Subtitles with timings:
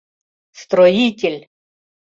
[0.61, 1.39] —Строитель!